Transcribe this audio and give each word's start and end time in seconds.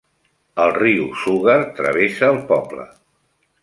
El 0.63 0.73
riu 0.77 1.05
Sugar 1.25 1.59
travessa 1.83 2.35
el 2.35 2.43
poble. 2.53 2.91